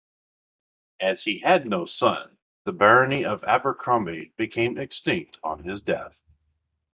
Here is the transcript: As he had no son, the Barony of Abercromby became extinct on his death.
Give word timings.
As 0.99 1.23
he 1.23 1.37
had 1.37 1.67
no 1.67 1.85
son, 1.85 2.35
the 2.63 2.71
Barony 2.71 3.23
of 3.23 3.43
Abercromby 3.43 4.33
became 4.35 4.79
extinct 4.79 5.37
on 5.43 5.63
his 5.63 5.83
death. 5.83 6.23